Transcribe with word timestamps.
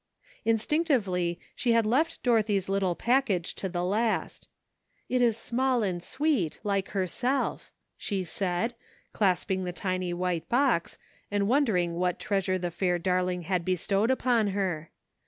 Instinctively 0.45 1.39
she 1.55 1.73
had 1.73 1.85
left 1.85 2.23
Dorothy's 2.23 2.67
little 2.67 2.95
package 2.95 3.53
to 3.53 3.69
the 3.69 3.83
last. 3.83 4.47
"It 5.09 5.21
is 5.21 5.37
small 5.37 5.83
and 5.83 6.01
sweet, 6.01 6.59
like 6.63 6.89
herself," 6.89 7.69
she 7.99 8.23
said, 8.23 8.73
clasping 9.13 9.63
the 9.63 9.71
tiny 9.71 10.11
white 10.11 10.49
box, 10.49 10.97
and 11.29 11.47
wondering 11.47 11.93
what 11.97 12.17
treasure 12.19 12.57
the 12.57 12.71
fair 12.71 12.97
dar 12.97 13.21
ling 13.21 13.43
had 13.43 13.63
bestowed 13.63 14.09
upon 14.09 14.47
her. 14.57 14.89